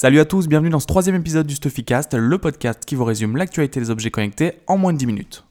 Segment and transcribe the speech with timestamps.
[0.00, 3.36] Salut à tous, bienvenue dans ce troisième épisode du Stuffycast, le podcast qui vous résume
[3.36, 5.44] l'actualité des objets connectés en moins de 10 minutes.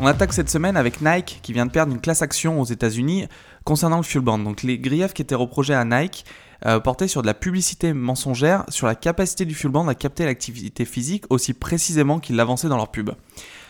[0.00, 3.26] On attaque cette semaine avec Nike qui vient de perdre une classe action aux États-Unis
[3.64, 4.38] concernant le fuel band.
[4.38, 6.24] Donc les griefs qui étaient reprochés à Nike
[6.66, 10.24] euh, portait sur de la publicité mensongère, sur la capacité du fuel band à capter
[10.24, 13.10] l'activité physique aussi précisément qu'ils l'avançaient dans leur pub.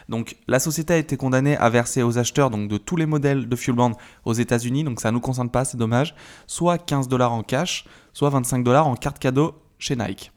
[0.09, 3.49] Donc la société a été condamnée à verser aux acheteurs donc, de tous les modèles
[3.49, 3.93] de fuel band
[4.25, 6.17] aux États-Unis, donc ça ne nous concerne pas, c'est dommage,
[6.49, 10.33] soit 15 dollars en cash, soit 25 dollars en carte cadeau chez Nike.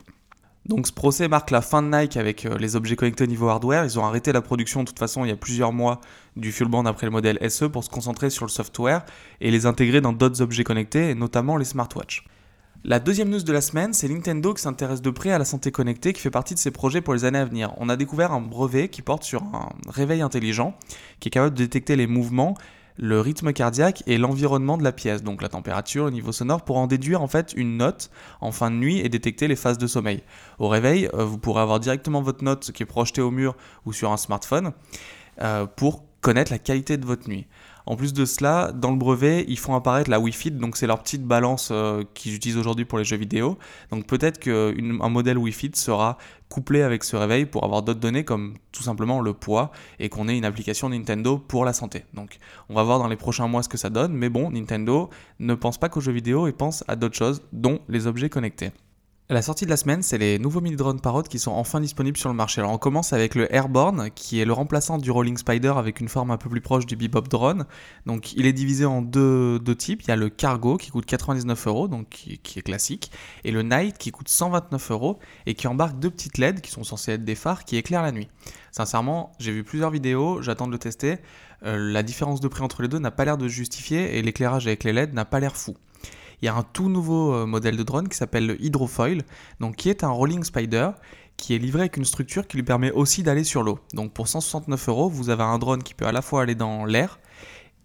[0.66, 3.48] Donc ce procès marque la fin de Nike avec euh, les objets connectés au niveau
[3.48, 3.84] hardware.
[3.84, 6.00] Ils ont arrêté la production de toute façon il y a plusieurs mois
[6.36, 9.04] du fuel band après le modèle SE pour se concentrer sur le software
[9.42, 12.24] et les intégrer dans d'autres objets connectés, notamment les smartwatches.
[12.86, 15.72] La deuxième news de la semaine, c'est Nintendo qui s'intéresse de près à la santé
[15.72, 17.72] connectée, qui fait partie de ses projets pour les années à venir.
[17.78, 20.76] On a découvert un brevet qui porte sur un réveil intelligent,
[21.18, 22.58] qui est capable de détecter les mouvements,
[22.98, 26.76] le rythme cardiaque et l'environnement de la pièce, donc la température, le niveau sonore, pour
[26.76, 28.10] en déduire en fait une note
[28.42, 30.22] en fin de nuit et détecter les phases de sommeil.
[30.58, 33.56] Au réveil, euh, vous pourrez avoir directement votre note qui est projetée au mur
[33.86, 34.72] ou sur un smartphone
[35.40, 37.46] euh, pour connaître la qualité de votre nuit.
[37.86, 41.02] En plus de cela, dans le brevet, ils font apparaître la Wi-Fi, donc c'est leur
[41.02, 43.58] petite balance euh, qu'ils utilisent aujourd'hui pour les jeux vidéo.
[43.90, 46.16] Donc peut-être qu'un modèle Wi-Fi sera
[46.48, 50.28] couplé avec ce réveil pour avoir d'autres données comme tout simplement le poids et qu'on
[50.28, 52.04] ait une application Nintendo pour la santé.
[52.14, 55.10] Donc on va voir dans les prochains mois ce que ça donne, mais bon, Nintendo
[55.38, 58.70] ne pense pas qu'aux jeux vidéo et pense à d'autres choses, dont les objets connectés.
[59.30, 62.18] La sortie de la semaine, c'est les nouveaux mini drones Parrot qui sont enfin disponibles
[62.18, 62.60] sur le marché.
[62.60, 66.10] Alors on commence avec le Airborne, qui est le remplaçant du Rolling Spider avec une
[66.10, 67.64] forme un peu plus proche du Bebop Drone.
[68.04, 70.02] Donc il est divisé en deux, types.
[70.02, 73.10] Il y a le Cargo qui coûte 99 euros, donc qui, est classique,
[73.44, 76.84] et le Night qui coûte 129 euros et qui embarque deux petites LED qui sont
[76.84, 78.28] censées être des phares qui éclairent la nuit.
[78.72, 81.16] Sincèrement, j'ai vu plusieurs vidéos, j'attends de le tester.
[81.64, 84.66] Euh, la différence de prix entre les deux n'a pas l'air de justifier et l'éclairage
[84.66, 85.74] avec les LED n'a pas l'air fou
[86.44, 89.22] il y a un tout nouveau euh, modèle de drone qui s'appelle le Hydrofoil,
[89.60, 90.90] donc qui est un rolling spider
[91.38, 93.78] qui est livré avec une structure qui lui permet aussi d'aller sur l'eau.
[93.94, 96.84] Donc pour 169 euros, vous avez un drone qui peut à la fois aller dans
[96.84, 97.18] l'air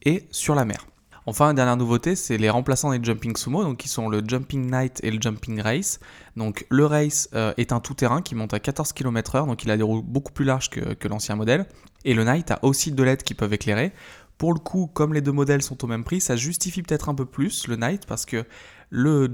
[0.04, 0.88] et sur la mer.
[1.26, 5.00] Enfin, dernière nouveauté, c'est les remplaçants des Jumping Sumo, donc qui sont le Jumping Night
[5.04, 6.02] et le Jumping Race.
[6.36, 9.78] Donc le Race euh, est un tout-terrain qui monte à 14 km/h, donc il a
[9.78, 11.66] des roues beaucoup plus larges que, que l'ancien modèle.
[12.04, 13.94] Et le Night a aussi deux LED qui peuvent éclairer.
[14.40, 17.14] Pour le coup, comme les deux modèles sont au même prix, ça justifie peut-être un
[17.14, 18.46] peu plus le Night parce que
[18.94, 19.28] euh,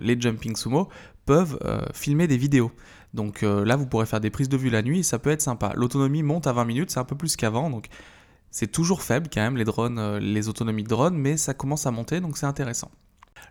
[0.00, 0.88] les Jumping Sumo
[1.26, 2.72] peuvent euh, filmer des vidéos.
[3.14, 5.30] Donc euh, là, vous pourrez faire des prises de vue la nuit et ça peut
[5.30, 5.72] être sympa.
[5.76, 7.86] L'autonomie monte à 20 minutes, c'est un peu plus qu'avant, donc
[8.50, 11.92] c'est toujours faible quand même les drones, les autonomies de drones, mais ça commence à
[11.92, 12.90] monter, donc c'est intéressant.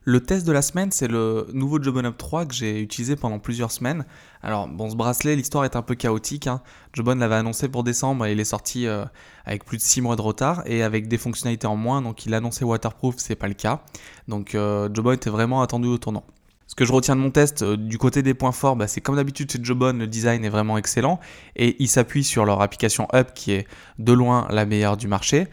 [0.08, 3.40] Le test de la semaine, c'est le nouveau Jobon Up 3 que j'ai utilisé pendant
[3.40, 4.06] plusieurs semaines.
[4.44, 6.46] Alors, bon, ce bracelet, l'histoire est un peu chaotique.
[6.46, 6.62] Hein.
[6.94, 9.04] Jobon l'avait annoncé pour décembre et il est sorti euh,
[9.46, 12.04] avec plus de 6 mois de retard et avec des fonctionnalités en moins.
[12.04, 13.82] Donc, il annonçait waterproof, c'est pas le cas.
[14.28, 16.24] Donc, euh, Jobon était vraiment attendu au tournant.
[16.68, 19.02] Ce que je retiens de mon test, euh, du côté des points forts, bah, c'est
[19.02, 21.20] comme d'habitude chez Jobon, le design est vraiment excellent
[21.56, 23.68] et il s'appuie sur leur application Up qui est
[23.98, 25.48] de loin la meilleure du marché.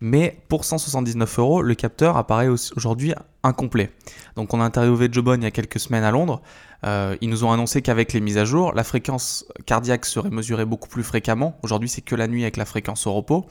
[0.00, 3.92] Mais pour 179 euros, le capteur apparaît aujourd'hui incomplet.
[4.36, 6.42] Donc on a interviewé Jobon il y a quelques semaines à Londres.
[6.84, 10.64] Euh, ils nous ont annoncé qu'avec les mises à jour, la fréquence cardiaque serait mesurée
[10.64, 11.58] beaucoup plus fréquemment.
[11.62, 13.46] Aujourd'hui, c'est que la nuit avec la fréquence au repos.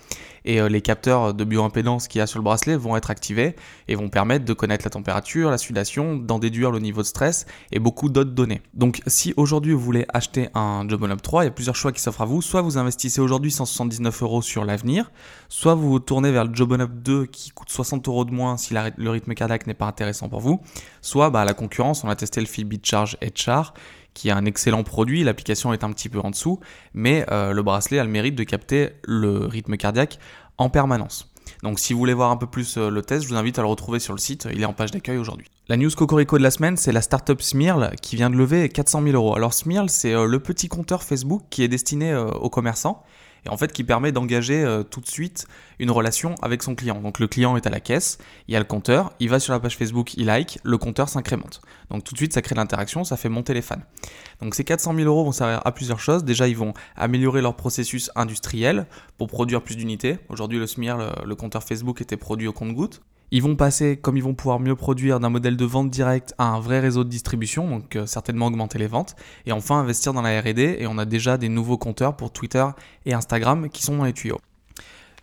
[0.45, 3.55] Et euh, les capteurs de bioimpédance qu'il y a sur le bracelet vont être activés
[3.87, 7.45] et vont permettre de connaître la température, la sudation, d'en déduire le niveau de stress
[7.71, 8.61] et beaucoup d'autres données.
[8.73, 11.91] Donc, si aujourd'hui vous voulez acheter un Jobon Up 3, il y a plusieurs choix
[11.91, 12.41] qui s'offrent à vous.
[12.41, 15.11] Soit vous investissez aujourd'hui 179 euros sur l'avenir,
[15.49, 18.55] soit vous vous tournez vers le Jobon Up 2 qui coûte 60 euros de moins
[18.55, 20.59] si le rythme cardiaque n'est pas intéressant pour vous.
[21.01, 23.73] Soit bah, la concurrence, on a testé le Fitbit Charge HR,
[24.13, 25.23] qui est un excellent produit.
[25.23, 26.59] L'application est un petit peu en dessous,
[26.93, 30.19] mais euh, le bracelet a le mérite de capter le rythme cardiaque
[30.57, 31.31] en permanence.
[31.63, 33.61] Donc si vous voulez voir un peu plus euh, le test, je vous invite à
[33.61, 35.47] le retrouver sur le site, il est en page d'accueil aujourd'hui.
[35.69, 39.03] La news Cocorico de la semaine, c'est la startup Smirl qui vient de lever 400
[39.03, 39.35] 000 euros.
[39.35, 43.03] Alors Smirl, c'est euh, le petit compteur Facebook qui est destiné aux commerçants
[43.49, 45.47] en fait qui permet d'engager euh, tout de suite
[45.79, 47.01] une relation avec son client.
[47.01, 48.17] Donc le client est à la caisse,
[48.47, 51.09] il y a le compteur, il va sur la page Facebook, il like, le compteur
[51.09, 51.61] s'incrémente.
[51.89, 53.81] Donc tout de suite ça crée l'interaction, ça fait monter les fans.
[54.41, 56.23] Donc ces 400 000 euros vont servir à plusieurs choses.
[56.23, 60.17] Déjà ils vont améliorer leur processus industriel pour produire plus d'unités.
[60.29, 63.01] Aujourd'hui le SMIR, le, compteur Facebook était produit au compte-goutte.
[63.31, 66.45] Ils vont passer, comme ils vont pouvoir mieux produire, d'un modèle de vente directe à
[66.45, 69.15] un vrai réseau de distribution, donc euh, certainement augmenter les ventes,
[69.45, 72.65] et enfin investir dans la RD, et on a déjà des nouveaux compteurs pour Twitter
[73.05, 74.39] et Instagram qui sont dans les tuyaux.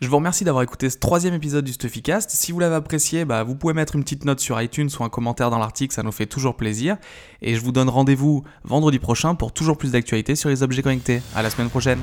[0.01, 2.29] Je vous remercie d'avoir écouté ce troisième épisode du Stuffycast.
[2.29, 5.09] Si vous l'avez apprécié, bah, vous pouvez mettre une petite note sur iTunes ou un
[5.09, 6.99] commentaire dans l'article, ça nous fait toujours plaisir.
[7.41, 11.23] Et je vous donne rendez-vous vendredi prochain pour toujours plus d'actualités sur les objets connectés.
[11.35, 12.01] À la semaine prochaine.